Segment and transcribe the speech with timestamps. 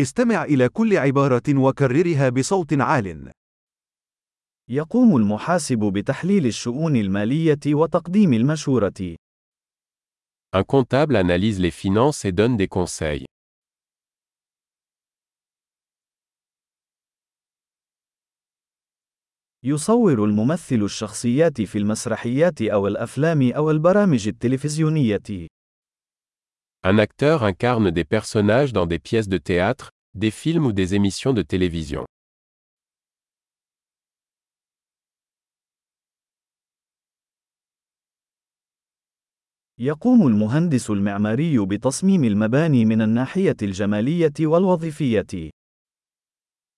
[0.00, 3.32] استمع إلى كل عبارة وكررها بصوت عال.
[4.70, 9.16] يقوم المحاسب بتحليل الشؤون المالية وتقديم المشورة.
[10.56, 13.24] Un comptable analyse les finances et donne des conseils.
[19.64, 25.55] يصور الممثل الشخصيات في المسرحيات أو الأفلام أو البرامج التلفزيونية.
[26.85, 31.33] Un acteur incarne des personnages dans des pièces de théâtre, des films ou des émissions
[31.33, 32.05] de télévision.
[39.79, 45.49] يقوم المهندس المعماري بتصميم المباني من الناحية الجمالية والوظيفية.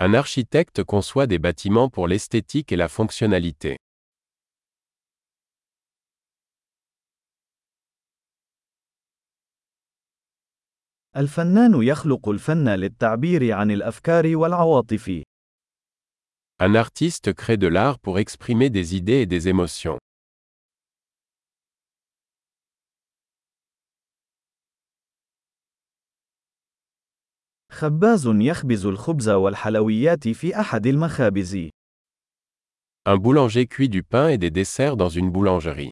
[0.00, 3.76] Un architecte conçoit des bâtiments pour l'esthétique et la fonctionnalité.
[11.17, 15.23] الفنان يخلق الفن للتعبير عن الأفكار والعواطف.
[16.61, 19.97] Un artiste crée de l'art pour exprimer des idées et des émotions.
[27.71, 31.69] خباز يخبز الخبز والحلويات في أحد المخابز.
[33.07, 35.91] Un boulanger cuit du pain et des desserts dans une boulangerie.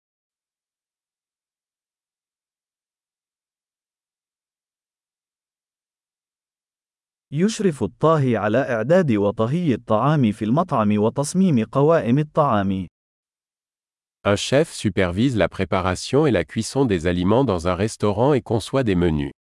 [7.33, 12.87] يشرف الطاهي على إعداد وطهي الطعام في المطعم وتصميم قوائم الطعام.
[14.23, 18.83] Un chef supervise la préparation et la cuisson des aliments dans un restaurant et conçoit
[18.83, 19.31] des menus.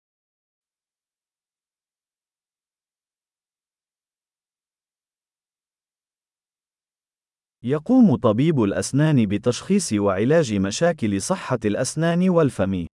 [7.63, 12.87] يقوم طبيب الأسنان بتشخيص وعلاج مشاكل صحة الأسنان والفم.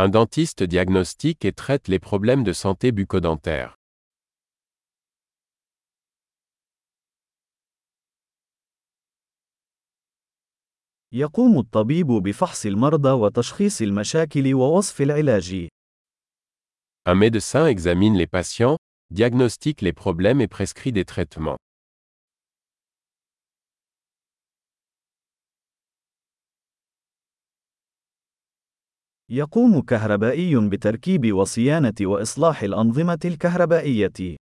[0.00, 3.74] Un dentiste diagnostique et traite les problèmes de santé bucco-dentaire.
[11.12, 15.68] يقوم الطبيب بفحص المرضى وتشخيص المشاكل ووصف العلاج.
[17.06, 18.76] Un médecin examine les patients,
[19.10, 21.58] diagnostique les problèmes et prescrit des traitements.
[29.29, 34.37] يقوم كهربائي بتركيب وصيانة وإصلاح الأنظمة الكهربائية.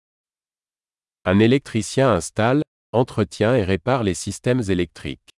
[1.28, 5.36] Un électricien installe, entretient et répare les systèmes électriques.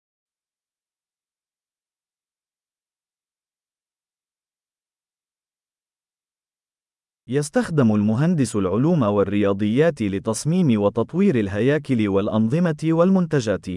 [7.29, 13.67] يستخدم المهندس العلوم والرياضيات لتصميم وتطوير الهياكل والأنظمة والمنتجات.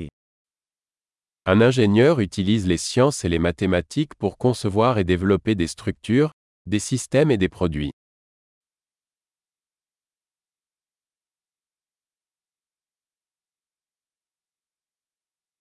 [1.46, 6.32] Un ingénieur utilise les sciences et les mathématiques pour concevoir et développer des structures,
[6.66, 7.92] des systèmes et des produits.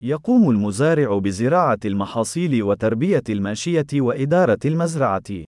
[0.03, 5.45] يقوم المزارع بزراعة المحاصيل وتربية الماشية وإدارة المزرعة.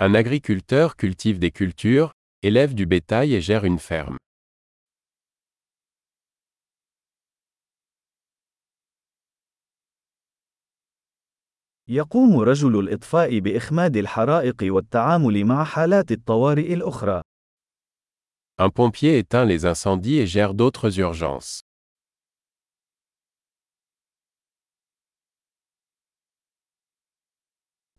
[0.00, 2.12] Un agriculteur cultive des cultures,
[2.42, 4.16] élève du bétail et gère une ferme.
[11.89, 17.21] يقوم رجل الإطفاء بإخماد الحرائق والتعامل مع حالات الطوارئ الأخرى.
[18.59, 21.61] Un pompier éteint les incendies et gère d'autres urgences.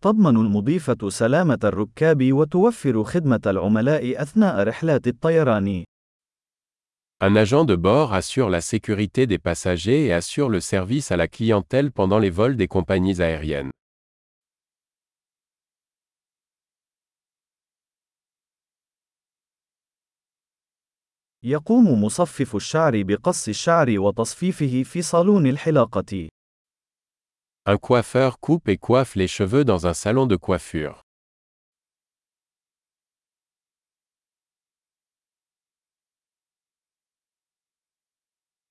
[0.01, 5.85] تضمن المضيفة سلامة الركاب وتوفر خدمة العملاء أثناء رحلات الطيران.
[7.26, 11.30] Un agent de bord assure la sécurité des passagers et assure le service à la
[11.30, 13.72] clientèle pendant les vols des compagnies aériennes.
[21.46, 26.30] يقوم مصفف الشعر بقص الشعر وتصفيفه في صالون الحلاقة.
[27.66, 31.02] Un coiffeur coupe et coiffe les cheveux dans un salon de coiffure.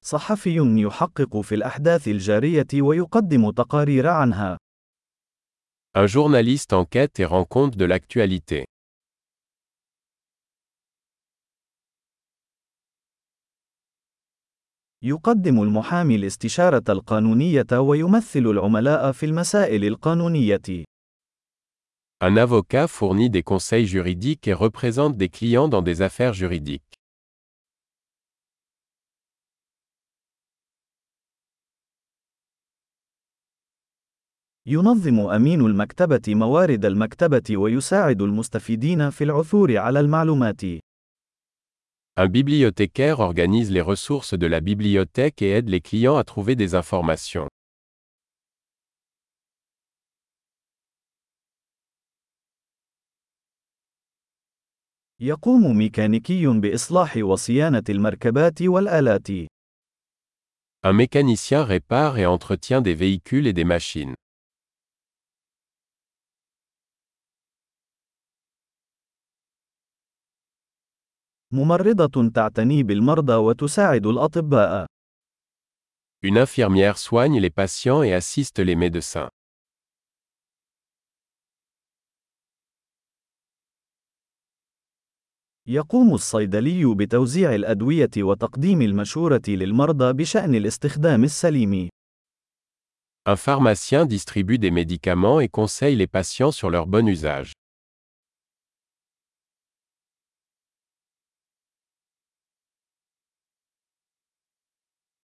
[0.07, 4.57] صحفي يحقق في الأحداث الجارية ويقدم تقارير عنها.
[5.97, 8.65] Un journaliste enquête et rend compte de l'actualité.
[15.03, 20.85] يقدم المحامي الاستشارة القانونية ويمثل العملاء في المسائل القانونية.
[22.21, 26.86] Un avocat fournit des conseils juridiques et représente des clients dans des affaires juridiques.
[34.69, 40.61] ينظم أمين المكتبة موارد المكتبة ويساعد المستفيدين في العثور على المعلومات.
[42.19, 46.75] Un bibliothécaire organise les ressources de la bibliothèque et aide les clients à trouver des
[46.75, 47.47] informations.
[55.19, 59.27] يقوم ميكانيكي بإصلاح وصيانة المركبات والآلات.
[60.83, 64.15] Un mécanicien répare et entretient des véhicules et des machines.
[71.53, 74.85] ممرضة تعتني بالمرضى وتساعد الأطباء.
[76.23, 79.29] Une infirmière soigne les patients et assiste les médecins.
[85.69, 91.89] يقوم الصيدلي بتوزيع الأدوية وتقديم المشورة للمرضى بشأن الاستخدام السليم.
[93.29, 97.51] Un pharmacien distribue des médicaments et conseille les patients sur leur bon usage.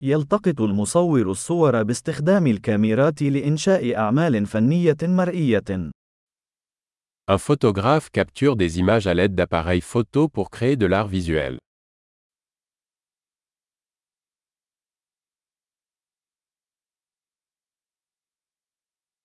[0.06, 5.90] يلتقط المصور الصور باستخدام الكاميرات لإنشاء أعمال فنية مرئية.
[7.30, 11.58] Un photographe capture des images à l'aide d'appareils photo pour créer de l'art visuel.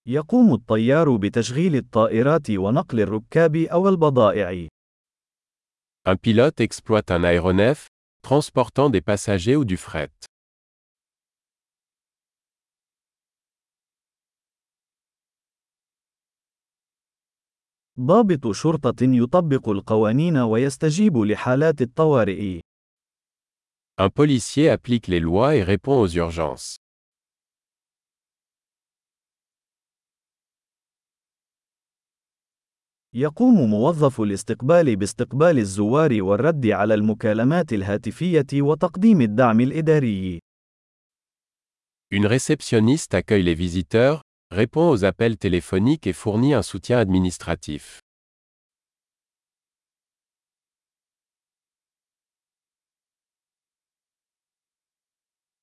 [0.07, 4.67] يقوم الطيار بتشغيل الطائرات ونقل الركاب أو البضائع.
[6.07, 7.87] Un pilote exploite un aéronef,
[8.21, 10.28] transportant des passagers ou du fret.
[17.99, 22.59] ضابط شرطة يطبق القوانين ويستجيب لحالات الطوارئ.
[23.97, 26.75] Un policier applique les lois et répond aux urgences.
[33.13, 40.39] يقوم موظف الاستقبال باستقبال الزوار والرد على المكالمات الهاتفية وتقديم الدعم الإداري.
[42.11, 48.00] Une réceptionniste accueille les visiteurs, répond aux appels téléphoniques et fournit un soutien administratif.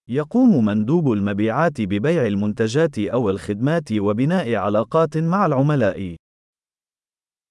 [0.10, 6.16] يقوم مندوب المبيعات ببيع المنتجات أو الخدمات وبناء علاقات مع العملاء.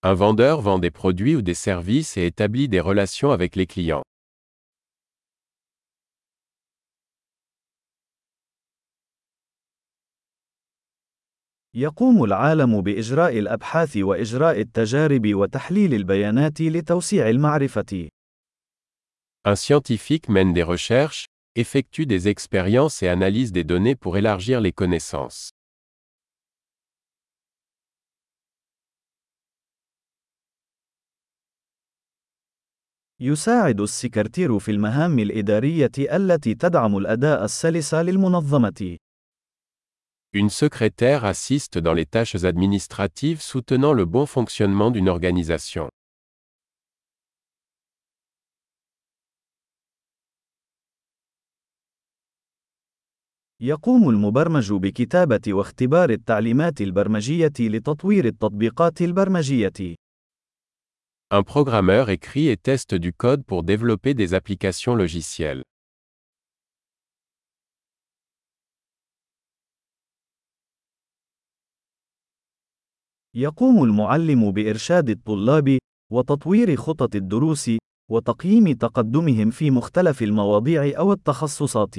[0.02, 4.02] Un vendeur vend des produits ou des services et établit des relations avec les clients.
[11.77, 18.09] يقوم العالم بإجراء الأبحاث وإجراء التجارب وتحليل البيانات لتوسيع المعرفة.
[19.45, 21.25] Un scientifique mène des recherches,
[21.55, 25.49] effectue des expériences et analyse des données pour élargir les connaissances.
[33.19, 38.97] يساعد السكرتير في المهام الإدارية التي تدعم الأداء السلس للمنظمة.
[40.34, 45.88] Une secrétaire assiste dans les tâches administratives soutenant le bon fonctionnement d'une organisation.
[53.62, 59.96] يقوم المبرمج بكتابة واختبار التعليمات البرمجية لتطوير التطبيقات البرمجية.
[61.32, 65.62] Un programmeur écrit et teste du code pour développer des applications logicielles.
[73.37, 75.77] يقوم المعلم بإرشاد الطلاب
[76.11, 77.71] وتطوير خطط الدروس
[78.11, 81.95] وتقييم تقدمهم في مختلف المواضيع أو التخصصات.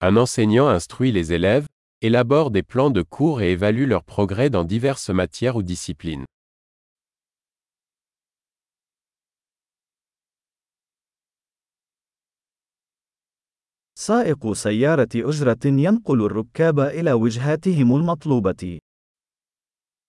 [0.00, 1.66] Un enseignant instruit les élèves,
[2.02, 6.24] élabore des plans de cours et évalue leur progrès dans diverses matières ou disciplines.
[13.98, 18.78] سائق سيارة أجرة ينقل الركاب إلى وجهاتهم المطلوبة.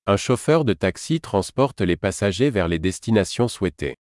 [0.09, 3.97] Un chauffeur de taxi transporte les passagers vers les destinations souhaitées.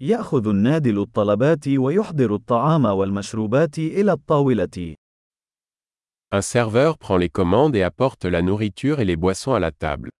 [0.00, 4.96] يأخذ النادل الطلبات ويحضر الطعام والمشروبات إلى الطاولة.
[6.32, 10.10] Un serveur prend les commandes et apporte la nourriture et les boissons à la table.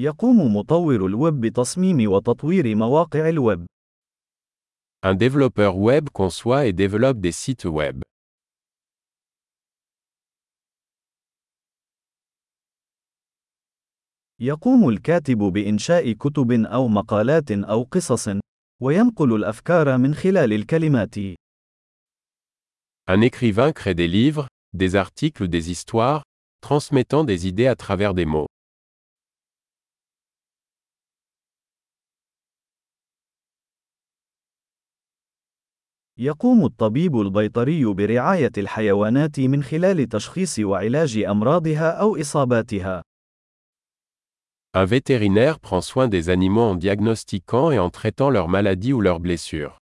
[0.00, 3.66] يقوم مطور الويب بتصميم وتطوير مواقع الويب.
[5.02, 8.02] Un développeur web conçoit et développe des sites web.
[14.40, 18.28] يقوم الكاتب بإنشاء كتب أو مقالات أو قصص،
[18.82, 21.14] وينقل الأفكار من خلال الكلمات.
[23.06, 26.22] Un écrivain crée des livres, des articles ou des histoires,
[26.62, 28.49] transmettant des idées à travers des mots.
[36.22, 43.02] يقوم الطبيب البيطري برعاية الحيوانات من خلال تشخيص وعلاج أمراضها أو إصاباتها.
[44.76, 49.20] Un vétérinaire prend soin des animaux en diagnostiquant et en traitant leurs maladies ou leurs
[49.20, 49.78] blessures.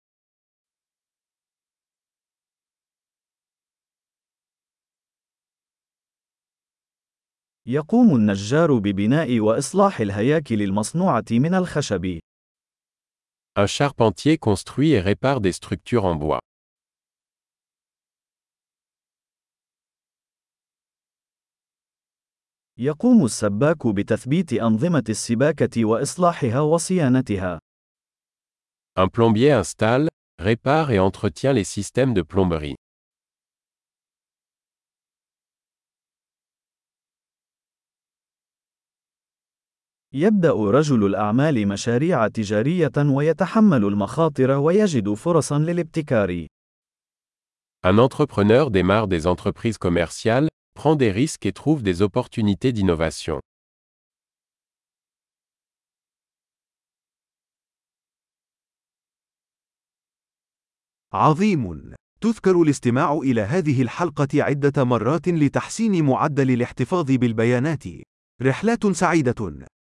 [7.67, 12.19] يقوم النجار ببناء وإصلاح الهياكل المصنوعة من الخشب.
[13.56, 16.40] Un charpentier construit et répare des structures en bois.
[22.78, 27.58] يقوم السباك بتثبيت أنظمة السباكة وإصلاحها وصيانتها.
[28.96, 30.08] Un plombier installe,
[30.38, 32.76] répare et entretient les systèmes de plomberie.
[40.17, 46.47] يبدأ رجل الأعمال مشاريع تجارية ويتحمل المخاطر ويجد فرصا للابتكار.
[47.83, 53.39] Un entrepreneur démarre des entreprises commerciales, prend des risques et trouve des opportunités d'innovation.
[61.13, 61.93] عظيم.
[62.21, 67.83] تذكر الاستماع إلى هذه الحلقة عدة مرات لتحسين معدل الاحتفاظ بالبيانات.
[68.41, 69.65] رحلات سعيدة.